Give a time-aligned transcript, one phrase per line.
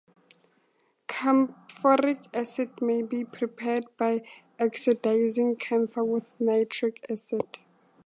[1.07, 4.23] Camphoric acid may be prepared by
[4.59, 7.59] oxidising camphor with nitric acid.